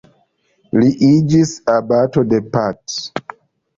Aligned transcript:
Li 0.77 0.87
iĝis 1.09 1.53
abato 1.75 2.25
de 2.33 2.41
Bath. 2.57 2.99